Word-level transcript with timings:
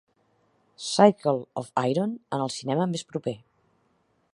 Circle 0.85 1.43
of 1.61 1.69
Iron 1.91 2.17
en 2.39 2.45
el 2.47 2.53
cinema 2.59 2.89
més 2.97 3.09
proper 3.13 3.37